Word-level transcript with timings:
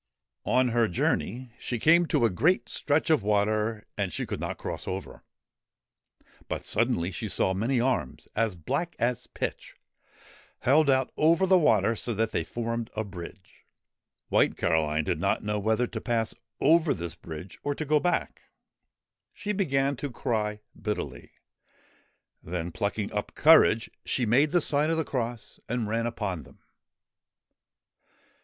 On 0.47 0.69
her 0.69 0.87
journey 0.87 1.51
she 1.59 1.77
came 1.77 2.07
to 2.07 2.25
a 2.25 2.31
great 2.31 2.67
stretch 2.69 3.11
of 3.11 3.21
water 3.21 3.85
and 3.99 4.11
she 4.11 4.25
could 4.25 4.39
not 4.39 4.57
cross 4.57 4.87
over. 4.87 5.21
But 6.47 6.65
suddenly 6.65 7.11
she 7.11 7.29
saw 7.29 7.53
many 7.53 7.79
arms, 7.79 8.27
as 8.35 8.55
black 8.55 8.95
as 8.97 9.27
pitch, 9.27 9.75
held 10.61 10.89
out 10.89 11.11
over 11.17 11.45
the 11.45 11.59
water 11.59 11.95
so 11.95 12.15
that 12.15 12.31
they 12.31 12.43
formed 12.43 12.89
a 12.95 13.03
bridge. 13.03 13.63
White 14.29 14.57
Caroline 14.57 15.03
did 15.03 15.19
not 15.19 15.43
know 15.43 15.59
whether 15.59 15.85
to 15.85 16.01
pass 16.01 16.33
over 16.59 16.95
this 16.95 17.13
bridge 17.13 17.59
or 17.61 17.75
to 17.75 17.85
go 17.85 17.99
back. 17.99 18.41
She 19.31 19.51
began 19.51 19.95
to 19.97 20.09
cry 20.09 20.61
bitterly; 20.75 21.33
then, 22.41 22.71
plucking 22.71 23.13
up 23.13 23.35
courage, 23.35 23.91
she 24.03 24.25
made 24.25 24.49
the 24.49 24.61
sign 24.61 24.89
of 24.89 24.97
the 24.97 25.05
cross 25.05 25.59
and 25.69 25.87
ran 25.87 26.07
upon 26.07 26.41
them. 26.41 26.57